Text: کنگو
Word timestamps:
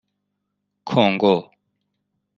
کنگو 0.85 1.51